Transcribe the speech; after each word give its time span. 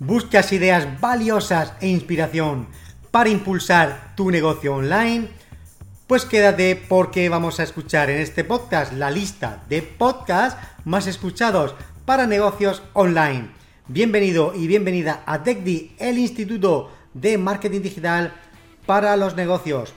¿Buscas 0.00 0.52
ideas 0.52 1.00
valiosas 1.00 1.72
e 1.80 1.88
inspiración 1.88 2.68
para 3.10 3.30
impulsar 3.30 4.12
tu 4.14 4.30
negocio 4.30 4.76
online? 4.76 5.26
Pues 6.06 6.24
quédate 6.24 6.76
porque 6.76 7.28
vamos 7.28 7.58
a 7.58 7.64
escuchar 7.64 8.08
en 8.08 8.20
este 8.20 8.44
podcast 8.44 8.92
la 8.92 9.10
lista 9.10 9.64
de 9.68 9.82
podcasts 9.82 10.56
más 10.84 11.08
escuchados 11.08 11.74
para 12.04 12.28
negocios 12.28 12.80
online. 12.92 13.48
Bienvenido 13.88 14.54
y 14.54 14.68
bienvenida 14.68 15.24
a 15.26 15.42
TechDi, 15.42 15.96
el 15.98 16.18
Instituto 16.18 16.92
de 17.12 17.36
Marketing 17.36 17.80
Digital 17.80 18.32
para 18.86 19.16
los 19.16 19.34
negocios. 19.34 19.94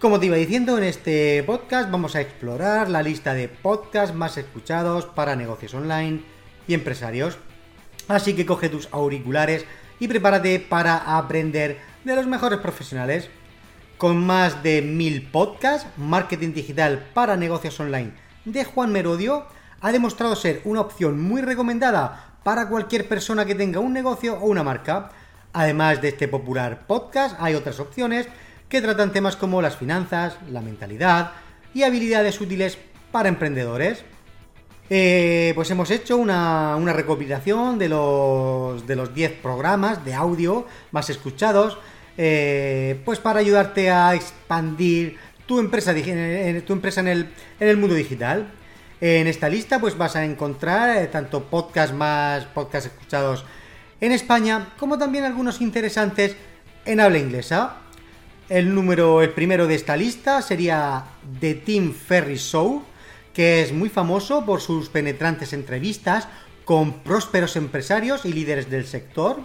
Como 0.00 0.18
te 0.18 0.24
iba 0.24 0.36
diciendo, 0.36 0.78
en 0.78 0.84
este 0.84 1.42
podcast 1.42 1.90
vamos 1.90 2.16
a 2.16 2.22
explorar 2.22 2.88
la 2.88 3.02
lista 3.02 3.34
de 3.34 3.48
podcasts 3.48 4.16
más 4.16 4.38
escuchados 4.38 5.04
para 5.04 5.36
negocios 5.36 5.74
online 5.74 6.22
y 6.66 6.72
empresarios. 6.72 7.36
Así 8.08 8.34
que 8.34 8.46
coge 8.46 8.68
tus 8.68 8.88
auriculares 8.90 9.64
y 10.00 10.08
prepárate 10.08 10.58
para 10.60 11.16
aprender 11.16 11.78
de 12.04 12.16
los 12.16 12.26
mejores 12.26 12.58
profesionales. 12.58 13.28
Con 13.98 14.24
más 14.24 14.62
de 14.62 14.80
mil 14.80 15.22
podcasts, 15.30 15.88
Marketing 15.96 16.52
Digital 16.52 17.10
para 17.14 17.36
Negocios 17.36 17.78
Online 17.80 18.12
de 18.44 18.64
Juan 18.64 18.92
Merodio 18.92 19.46
ha 19.80 19.92
demostrado 19.92 20.34
ser 20.36 20.60
una 20.64 20.80
opción 20.80 21.20
muy 21.20 21.42
recomendada 21.42 22.34
para 22.42 22.68
cualquier 22.68 23.08
persona 23.08 23.44
que 23.44 23.54
tenga 23.54 23.80
un 23.80 23.92
negocio 23.92 24.38
o 24.38 24.46
una 24.46 24.62
marca. 24.62 25.10
Además 25.52 26.00
de 26.00 26.08
este 26.08 26.28
popular 26.28 26.86
podcast, 26.86 27.36
hay 27.40 27.54
otras 27.54 27.80
opciones 27.80 28.26
que 28.68 28.80
tratan 28.80 29.12
temas 29.12 29.36
como 29.36 29.62
las 29.62 29.76
finanzas, 29.76 30.36
la 30.50 30.60
mentalidad 30.60 31.32
y 31.74 31.82
habilidades 31.82 32.40
útiles 32.40 32.78
para 33.12 33.28
emprendedores. 33.28 34.04
Eh, 34.90 35.52
pues 35.54 35.70
hemos 35.70 35.90
hecho 35.90 36.16
una, 36.16 36.78
recopilación 36.92 37.78
de 37.78 37.88
los, 37.88 38.86
de 38.86 38.96
los 38.96 39.14
10 39.14 39.32
programas 39.42 40.04
de 40.04 40.14
audio 40.14 40.66
más 40.92 41.10
escuchados, 41.10 41.78
eh, 42.16 43.00
pues 43.04 43.18
para 43.18 43.40
ayudarte 43.40 43.90
a 43.90 44.14
expandir 44.14 45.18
tu 45.46 45.60
empresa, 45.60 45.94
tu 46.66 46.72
empresa 46.72 47.00
en, 47.00 47.08
el, 47.08 47.28
en 47.60 47.68
el 47.68 47.76
mundo 47.76 47.94
digital. 47.94 48.52
En 49.00 49.28
esta 49.28 49.48
lista 49.48 49.78
pues 49.80 49.96
vas 49.96 50.16
a 50.16 50.24
encontrar 50.24 50.96
eh, 50.96 51.06
tanto 51.06 51.44
podcasts 51.44 51.94
más 51.94 52.46
escuchados 52.72 53.44
en 54.00 54.12
España, 54.12 54.74
como 54.78 54.98
también 54.98 55.24
algunos 55.24 55.60
interesantes 55.60 56.34
en 56.84 57.00
habla 57.00 57.18
inglesa. 57.18 57.76
El 58.48 58.74
número, 58.74 59.22
el 59.22 59.30
primero 59.30 59.66
de 59.66 59.74
esta 59.74 59.96
lista 59.96 60.40
sería 60.42 61.04
The 61.40 61.54
Tim 61.54 61.92
Ferry 61.92 62.36
Show, 62.36 62.82
que 63.38 63.62
es 63.62 63.72
muy 63.72 63.88
famoso 63.88 64.44
por 64.44 64.60
sus 64.60 64.88
penetrantes 64.88 65.52
entrevistas 65.52 66.26
con 66.64 66.94
prósperos 67.04 67.54
empresarios 67.54 68.24
y 68.24 68.32
líderes 68.32 68.68
del 68.68 68.84
sector. 68.84 69.36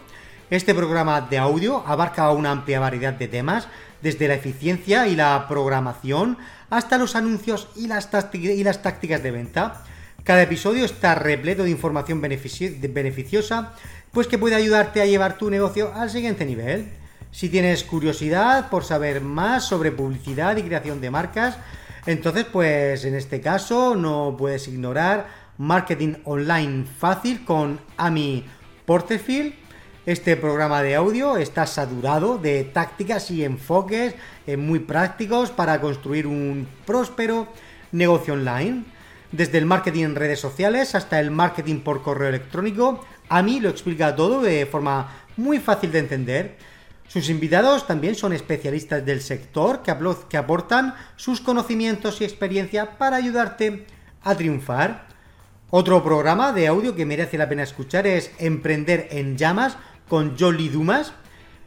Este 0.50 0.74
programa 0.74 1.22
de 1.22 1.38
audio 1.38 1.84
abarca 1.86 2.32
una 2.32 2.50
amplia 2.50 2.80
variedad 2.80 3.14
de 3.14 3.28
temas, 3.28 3.68
desde 4.02 4.28
la 4.28 4.34
eficiencia 4.34 5.08
y 5.08 5.16
la 5.16 5.46
programación 5.48 6.40
hasta 6.72 6.98
los 6.98 7.16
anuncios 7.16 7.68
y 7.76 7.86
las, 7.86 8.10
tácticas 8.10 9.22
de 9.22 9.30
venta. 9.30 9.84
Cada 10.24 10.42
episodio 10.42 10.86
está 10.86 11.14
repleto 11.14 11.62
de 11.62 11.70
información 11.70 12.20
beneficiosa 12.20 13.76
pues 14.12 14.26
que 14.26 14.40
puede 14.40 14.56
ayudarte 14.56 15.04
a 15.04 15.06
llevar 15.06 15.38
tu 15.38 15.52
negocio 15.52 15.94
al 15.94 16.10
siguiente 16.10 16.46
nivel. 16.46 16.88
Si 17.30 17.48
tienes 17.48 17.84
curiosidad 17.84 18.72
por 18.72 18.86
saber 18.86 19.22
más 19.22 19.66
sobre 19.66 19.92
publicidad 19.92 20.58
y 20.58 20.64
creación 20.64 21.00
de 21.00 21.12
marcas, 21.12 21.60
entonces 22.06 22.46
pues 22.52 23.06
en 23.06 23.16
este 23.16 23.42
caso 23.42 23.96
no 23.96 24.36
puedes 24.38 24.68
ignorar 24.68 25.28
Marketing 25.58 26.16
Online 26.26 26.86
Fácil 26.86 27.46
con 27.46 27.80
Amy 27.98 28.46
Porterfield. 28.86 29.54
Este 30.06 30.36
programa 30.36 30.82
de 30.82 30.96
audio 30.96 31.38
está 31.38 31.66
saturado 31.66 32.38
de 32.38 32.66
tácticas 32.66 33.32
y 33.32 33.46
enfoques 33.46 34.16
eh, 34.46 34.58
muy 34.58 34.80
prácticos 34.80 35.52
para 35.52 35.80
construir 35.80 36.28
un 36.28 36.68
próspero 36.86 37.48
negocio 37.94 38.34
online. 38.34 38.84
Desde 39.32 39.58
el 39.58 39.66
marketing 39.66 40.04
en 40.04 40.16
redes 40.16 40.40
sociales 40.40 40.94
hasta 40.96 41.20
el 41.20 41.32
marketing 41.32 41.80
por 41.80 42.02
correo 42.02 42.30
electrónico, 42.30 43.06
a 43.30 43.42
mí 43.42 43.60
lo 43.60 43.70
explica 43.70 44.16
todo 44.16 44.42
de 44.42 44.66
forma 44.66 45.10
muy 45.38 45.60
fácil 45.60 45.92
de 45.92 46.00
entender. 46.00 46.58
Sus 47.08 47.30
invitados 47.30 47.86
también 47.86 48.16
son 48.16 48.34
especialistas 48.34 49.06
del 49.06 49.22
sector 49.22 49.84
que, 49.84 50.38
aportan 50.38 50.96
sus 51.16 51.42
conocimientos 51.42 52.22
y 52.22 52.24
experiencia 52.24 52.98
para 52.98 53.18
ayudarte 53.18 53.86
a 54.24 54.36
triunfar. 54.36 55.08
Otro 55.70 56.04
programa 56.04 56.54
de 56.54 56.68
audio 56.68 56.96
que 56.96 57.06
merece 57.06 57.38
la 57.38 57.50
pena 57.50 57.64
escuchar 57.64 58.08
es 58.08 58.32
Emprender 58.40 59.08
en 59.12 59.38
Llamas 59.38 59.78
con 60.08 60.38
Jolly 60.38 60.70
Dumas. 60.70 61.14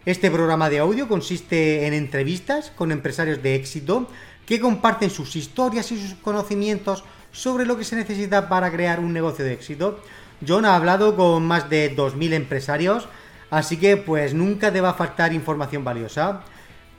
Este 0.05 0.31
programa 0.31 0.71
de 0.71 0.79
audio 0.79 1.09
consiste 1.09 1.87
en 1.87 1.93
entrevistas 1.93 2.73
con 2.75 2.93
empresarios 2.93 3.43
de 3.43 3.57
éxito 3.57 4.09
que 4.47 4.61
comparten 4.61 5.11
sus 5.11 5.35
historias 5.37 5.91
y 5.91 6.01
sus 6.01 6.15
conocimientos 6.15 7.05
sobre 7.33 7.67
lo 7.67 7.77
que 7.77 7.85
se 7.85 7.97
necesita 7.97 8.49
para 8.49 8.71
crear 8.71 9.01
un 9.01 9.13
negocio 9.13 9.45
de 9.45 9.53
éxito. 9.53 10.01
John 10.47 10.65
ha 10.65 10.77
hablado 10.77 11.17
con 11.17 11.45
más 11.47 11.69
de 11.69 11.95
2.000 11.95 12.33
empresarios, 12.35 13.09
así 13.51 13.77
que 13.77 13.97
pues 13.97 14.35
nunca 14.35 14.73
te 14.73 14.81
va 14.81 14.91
a 14.91 14.95
faltar 14.95 15.33
información 15.33 15.85
valiosa. 15.85 16.43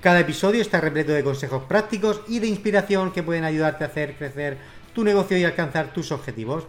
Cada 0.02 0.20
episodio 0.20 0.62
está 0.62 0.80
repleto 0.80 1.12
de 1.12 1.24
consejos 1.24 1.64
prácticos 1.64 2.22
y 2.28 2.40
de 2.40 2.48
inspiración 2.48 3.12
que 3.12 3.24
pueden 3.24 3.44
ayudarte 3.44 3.84
a 3.84 3.88
hacer 3.88 4.16
crecer 4.16 4.58
tu 4.94 5.04
negocio 5.04 5.38
y 5.38 5.44
alcanzar 5.44 5.94
tus 5.94 6.12
objetivos. 6.12 6.66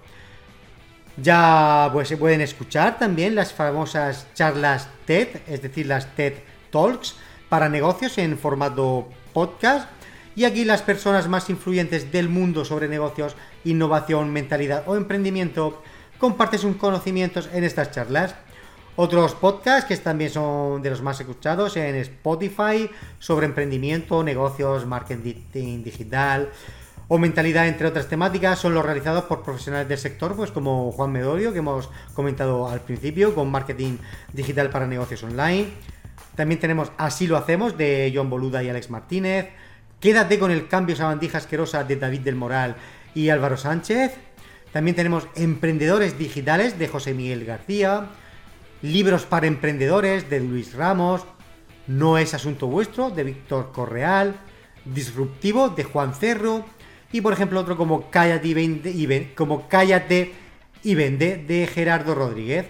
Ya 1.21 1.91
pues 1.93 2.09
se 2.09 2.17
pueden 2.17 2.41
escuchar 2.41 2.99
también 2.99 3.35
las 3.35 3.53
famosas 3.53 4.27
charlas 4.35 4.89
TED, 5.05 5.29
es 5.47 5.63
decir, 5.63 5.87
las 5.87 6.15
TED 6.15 6.35
Talks 6.71 7.17
para 7.49 7.69
negocios 7.69 8.19
en 8.19 8.39
formato 8.39 9.09
podcast. 9.33 9.89
Y 10.37 10.45
aquí 10.45 10.65
las 10.65 10.83
personas 10.83 11.29
más 11.29 11.51
influyentes 11.51 12.13
del 12.13 12.29
mundo 12.29 12.65
sobre 12.65 12.87
negocios, 12.87 13.35
innovación, 13.65 14.33
mentalidad 14.33 14.85
o 14.87 14.97
emprendimiento 14.97 15.83
comparte 16.19 16.59
sus 16.59 16.77
conocimientos 16.77 17.49
en 17.53 17.65
estas 17.65 17.91
charlas. 17.91 18.37
Otros 19.01 19.37
podcasts 19.37 19.87
que 19.87 19.97
también 19.99 20.29
son 20.29 20.83
de 20.83 20.91
los 20.91 21.03
más 21.03 21.21
escuchados 21.21 21.77
en 21.77 21.95
Spotify 21.95 22.91
sobre 23.21 23.47
emprendimiento, 23.47 24.25
negocios, 24.25 24.87
marketing 24.87 25.85
digital 25.85 26.51
o 27.07 27.17
mentalidad, 27.17 27.69
entre 27.69 27.87
otras 27.87 28.09
temáticas, 28.09 28.59
son 28.59 28.75
los 28.75 28.85
realizados 28.85 29.23
por 29.23 29.45
profesionales 29.45 29.89
del 29.89 29.99
sector, 29.99 30.35
pues 30.35 30.51
como 30.51 30.91
Juan 30.91 31.13
Medorio, 31.13 31.53
que 31.53 31.61
hemos 31.61 31.89
comentado 32.13 32.69
al 32.69 32.81
principio, 32.81 33.37
con 33.37 33.53
marketing 33.53 33.99
digital 34.33 34.69
para 34.69 34.89
negocios 34.89 35.23
online. 35.23 35.69
También 36.35 36.59
tenemos 36.59 36.91
Así 36.99 37.29
lo 37.29 37.37
hacemos, 37.37 37.79
de 37.79 38.13
John 38.13 38.29
Boluda 38.29 38.65
y 38.65 38.69
Alex 38.69 38.91
Martínez. 38.91 39.51
Quédate 40.01 40.41
con 40.41 40.51
el 40.51 40.67
cambio 40.67 40.97
sabandija 40.97 41.39
asquerosa 41.39 41.85
de 41.85 41.95
David 41.95 42.23
del 42.23 42.35
Moral 42.35 42.75
y 43.15 43.29
Álvaro 43.29 43.57
Sánchez. 43.57 44.17
También 44.73 44.97
tenemos 44.97 45.29
Emprendedores 45.37 46.19
Digitales 46.19 46.81
de 46.81 46.89
José 46.89 47.15
Miguel 47.15 47.45
García, 47.45 48.09
Libros 48.83 49.25
para 49.25 49.49
Emprendedores 49.49 50.31
de 50.31 50.39
Luis 50.39 50.75
Ramos, 50.75 51.23
No 51.89 52.17
es 52.17 52.33
Asunto 52.33 52.69
Vuestro 52.69 53.11
de 53.11 53.25
Víctor 53.25 53.73
Correal, 53.73 54.37
Disruptivo 54.85 55.71
de 55.71 55.83
Juan 55.83 56.15
Cerro 56.15 56.65
y 57.11 57.21
por 57.21 57.33
ejemplo 57.33 57.59
otro 57.59 57.77
como 57.77 58.09
Cállate 58.09 58.47
y 58.49 58.55
Vende, 60.95 61.37
de 61.37 61.67
Gerardo 61.67 62.15
Rodríguez. 62.15 62.67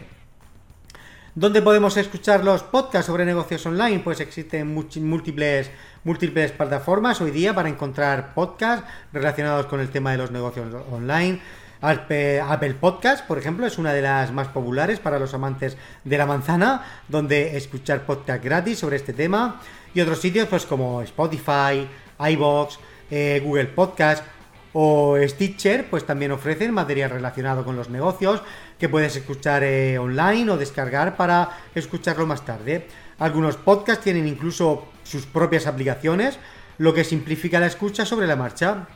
¿Dónde 1.35 1.61
podemos 1.61 1.99
escuchar 1.99 2.43
los 2.43 2.63
podcasts 2.63 3.07
sobre 3.07 3.27
negocios 3.27 3.67
online? 3.67 3.99
Pues 3.99 4.21
existen 4.21 4.75
múltiples, 4.75 5.71
múltiples 6.05 6.53
plataformas 6.53 7.21
hoy 7.21 7.33
día 7.33 7.55
para 7.55 7.69
encontrar 7.69 8.33
podcasts 8.33 8.89
relacionados 9.13 9.67
con 9.67 9.81
el 9.81 9.91
tema 9.91 10.13
de 10.13 10.19
los 10.19 10.31
negocios 10.31 10.75
online. 10.91 11.41
Apple 11.81 12.75
Podcast, 12.75 13.27
por 13.27 13.39
ejemplo, 13.39 13.67
es 13.67 13.79
una 13.79 13.93
de 13.93 14.03
las 14.03 14.33
más 14.33 14.49
populares 14.49 14.99
para 15.01 15.19
los 15.19 15.35
amantes 15.35 15.77
de 16.05 16.19
la 16.19 16.27
manzana, 16.27 16.85
donde 17.09 17.57
escuchar 17.57 18.05
podcast 18.05 18.43
gratis 18.43 18.79
sobre 18.79 18.97
este 18.97 19.13
tema. 19.13 19.61
Y 19.95 20.01
otros 20.01 20.21
sitios, 20.21 20.49
pues 20.49 20.67
como 20.67 21.03
Spotify, 21.03 21.89
iBox, 22.19 22.79
eh, 23.11 23.41
Google 23.45 23.67
Podcast 23.67 24.25
o 24.73 25.17
Stitcher, 25.27 25.89
pues 25.89 26.05
también 26.05 26.33
ofrecen 26.33 26.73
material 26.75 27.11
relacionado 27.11 27.65
con 27.65 27.77
los 27.77 27.89
negocios 27.89 28.43
que 28.79 28.89
puedes 28.89 29.17
escuchar 29.17 29.63
eh, 29.65 29.99
online 29.99 30.51
o 30.51 30.57
descargar 30.57 31.17
para 31.17 31.59
escucharlo 31.75 32.27
más 32.27 32.45
tarde. 32.45 32.87
Algunos 33.19 33.57
podcasts 33.57 34.05
tienen 34.05 34.29
incluso 34.29 34.85
sus 35.03 35.27
propias 35.27 35.67
aplicaciones, 35.67 36.39
lo 36.79 36.95
que 36.95 37.03
simplifica 37.05 37.59
la 37.59 37.67
escucha 37.67 38.05
sobre 38.05 38.27
la 38.27 38.37
marcha. 38.37 38.87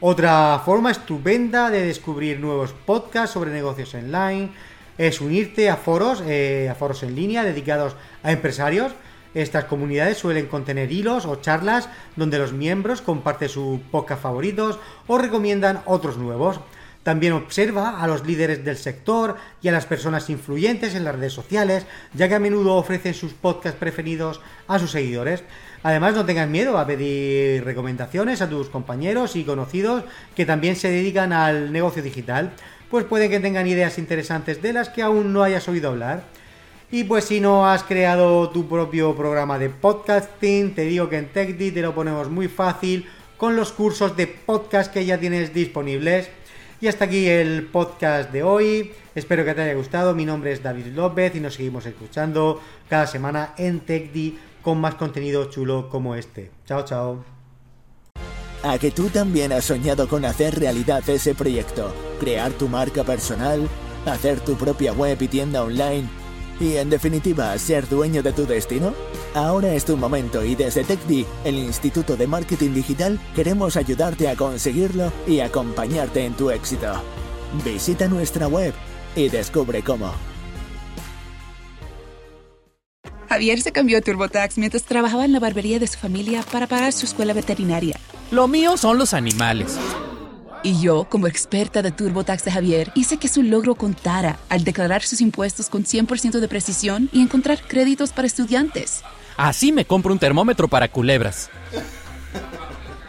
Otra 0.00 0.62
forma 0.64 0.92
estupenda 0.92 1.70
de 1.70 1.86
descubrir 1.86 2.38
nuevos 2.38 2.72
podcasts 2.72 3.34
sobre 3.34 3.50
negocios 3.50 3.92
online 3.94 4.50
es 4.96 5.20
unirte 5.20 5.70
a 5.70 5.76
foros, 5.76 6.22
eh, 6.24 6.72
foros 6.78 7.02
en 7.02 7.16
línea 7.16 7.42
dedicados 7.42 7.96
a 8.22 8.30
empresarios. 8.30 8.92
Estas 9.34 9.64
comunidades 9.64 10.16
suelen 10.16 10.46
contener 10.46 10.92
hilos 10.92 11.26
o 11.26 11.36
charlas 11.36 11.88
donde 12.14 12.38
los 12.38 12.52
miembros 12.52 13.02
comparten 13.02 13.48
sus 13.48 13.80
podcast 13.90 14.22
favoritos 14.22 14.78
o 15.08 15.18
recomiendan 15.18 15.82
otros 15.84 16.16
nuevos. 16.16 16.60
También 17.02 17.32
observa 17.32 18.02
a 18.02 18.06
los 18.06 18.26
líderes 18.26 18.64
del 18.64 18.76
sector 18.76 19.36
y 19.62 19.68
a 19.68 19.72
las 19.72 19.86
personas 19.86 20.28
influyentes 20.28 20.94
en 20.94 21.04
las 21.04 21.14
redes 21.14 21.32
sociales, 21.32 21.86
ya 22.12 22.28
que 22.28 22.34
a 22.34 22.40
menudo 22.40 22.74
ofrecen 22.74 23.14
sus 23.14 23.32
podcasts 23.32 23.78
preferidos 23.78 24.40
a 24.66 24.78
sus 24.78 24.90
seguidores. 24.90 25.42
Además, 25.82 26.14
no 26.14 26.26
tengas 26.26 26.48
miedo 26.48 26.76
a 26.76 26.86
pedir 26.86 27.64
recomendaciones 27.64 28.42
a 28.42 28.48
tus 28.48 28.68
compañeros 28.68 29.36
y 29.36 29.44
conocidos 29.44 30.04
que 30.34 30.44
también 30.44 30.76
se 30.76 30.90
dedican 30.90 31.32
al 31.32 31.72
negocio 31.72 32.02
digital, 32.02 32.52
pues 32.90 33.04
puede 33.04 33.30
que 33.30 33.40
tengan 33.40 33.66
ideas 33.66 33.98
interesantes 33.98 34.60
de 34.60 34.72
las 34.72 34.88
que 34.88 35.02
aún 35.02 35.32
no 35.32 35.42
hayas 35.42 35.68
oído 35.68 35.90
hablar. 35.90 36.24
Y 36.90 37.04
pues 37.04 37.24
si 37.24 37.38
no 37.40 37.68
has 37.68 37.84
creado 37.84 38.48
tu 38.48 38.66
propio 38.66 39.14
programa 39.14 39.58
de 39.58 39.68
podcasting, 39.68 40.74
te 40.74 40.82
digo 40.82 41.08
que 41.08 41.18
en 41.18 41.28
TechD 41.28 41.74
te 41.74 41.82
lo 41.82 41.94
ponemos 41.94 42.30
muy 42.30 42.48
fácil 42.48 43.06
con 43.36 43.56
los 43.56 43.72
cursos 43.72 44.16
de 44.16 44.26
podcast 44.26 44.92
que 44.92 45.04
ya 45.04 45.18
tienes 45.18 45.52
disponibles. 45.52 46.30
Y 46.80 46.86
hasta 46.86 47.06
aquí 47.06 47.26
el 47.26 47.66
podcast 47.66 48.30
de 48.30 48.44
hoy. 48.44 48.92
Espero 49.14 49.44
que 49.44 49.52
te 49.52 49.62
haya 49.62 49.74
gustado. 49.74 50.14
Mi 50.14 50.24
nombre 50.24 50.52
es 50.52 50.62
David 50.62 50.86
López 50.94 51.34
y 51.34 51.40
nos 51.40 51.54
seguimos 51.54 51.84
escuchando 51.86 52.60
cada 52.88 53.06
semana 53.06 53.54
en 53.58 53.80
TechD 53.80 54.34
con 54.62 54.80
más 54.80 54.94
contenido 54.94 55.46
chulo 55.46 55.88
como 55.88 56.14
este. 56.14 56.52
Chao, 56.66 56.84
chao. 56.84 57.24
A 58.62 58.78
que 58.78 58.92
tú 58.92 59.08
también 59.08 59.52
has 59.52 59.64
soñado 59.64 60.08
con 60.08 60.24
hacer 60.24 60.58
realidad 60.58 61.02
ese 61.08 61.34
proyecto, 61.34 61.92
crear 62.20 62.52
tu 62.52 62.68
marca 62.68 63.02
personal, 63.02 63.68
hacer 64.06 64.40
tu 64.40 64.56
propia 64.56 64.92
web 64.92 65.20
y 65.20 65.28
tienda 65.28 65.62
online 65.62 66.08
y 66.60 66.76
en 66.76 66.90
definitiva 66.90 67.56
ser 67.58 67.88
dueño 67.88 68.22
de 68.22 68.32
tu 68.32 68.46
destino? 68.46 68.94
Ahora 69.34 69.74
es 69.74 69.84
tu 69.84 69.96
momento 69.96 70.44
y 70.44 70.54
desde 70.54 70.84
TechD, 70.84 71.24
el 71.44 71.56
Instituto 71.56 72.16
de 72.16 72.26
Marketing 72.26 72.72
Digital, 72.72 73.18
queremos 73.34 73.76
ayudarte 73.76 74.28
a 74.28 74.36
conseguirlo 74.36 75.12
y 75.26 75.40
acompañarte 75.40 76.24
en 76.24 76.34
tu 76.34 76.50
éxito. 76.50 77.02
Visita 77.64 78.08
nuestra 78.08 78.48
web 78.48 78.74
y 79.14 79.28
descubre 79.28 79.82
cómo. 79.82 80.12
Javier 83.28 83.60
se 83.60 83.72
cambió 83.72 83.98
a 83.98 84.00
TurboTax 84.00 84.56
mientras 84.56 84.84
trabajaba 84.84 85.24
en 85.24 85.32
la 85.32 85.40
barbería 85.40 85.78
de 85.78 85.86
su 85.86 85.98
familia 85.98 86.42
para 86.50 86.66
pagar 86.66 86.92
su 86.92 87.04
escuela 87.04 87.34
veterinaria. 87.34 87.96
Lo 88.30 88.48
mío 88.48 88.76
son 88.76 88.98
los 88.98 89.12
animales. 89.12 89.76
Y 90.68 90.78
yo, 90.80 91.04
como 91.04 91.28
experta 91.28 91.80
de 91.80 91.92
TurboTax 91.92 92.44
de 92.44 92.50
Javier, 92.50 92.92
hice 92.94 93.16
que 93.16 93.28
su 93.28 93.42
logro 93.42 93.74
contara 93.74 94.38
al 94.50 94.64
declarar 94.64 95.02
sus 95.02 95.22
impuestos 95.22 95.70
con 95.70 95.84
100% 95.84 96.40
de 96.40 96.46
precisión 96.46 97.08
y 97.10 97.22
encontrar 97.22 97.62
créditos 97.66 98.12
para 98.12 98.26
estudiantes. 98.26 99.02
Así 99.38 99.72
me 99.72 99.86
compro 99.86 100.12
un 100.12 100.18
termómetro 100.18 100.68
para 100.68 100.88
culebras. 100.88 101.48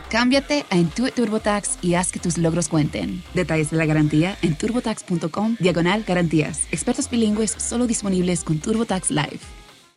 Cámbiate 0.09 0.65
a 0.69 0.77
Intuit 0.77 1.13
TurboTax 1.15 1.79
y 1.81 1.95
haz 1.95 2.13
que 2.13 2.19
tus 2.21 2.37
logros 2.37 2.69
cuenten. 2.69 3.23
Detalles 3.33 3.71
de 3.71 3.75
la 3.75 3.85
garantía 3.85 4.37
en 4.41 4.55
turbotax.com 4.55 5.57
diagonal 5.59 6.05
garantías. 6.07 6.61
Expertos 6.71 7.09
bilingües 7.09 7.51
solo 7.57 7.87
disponibles 7.87 8.45
con 8.45 8.59
TurboTax 8.59 9.11
Live. 9.11 9.58